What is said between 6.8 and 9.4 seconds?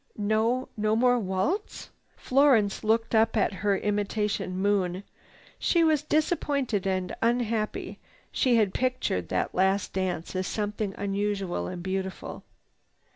and unhappy. She had pictured